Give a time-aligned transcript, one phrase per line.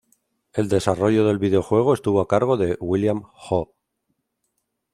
[0.51, 3.75] El desarrollo del videojuego estuvo a cargo de William Ho.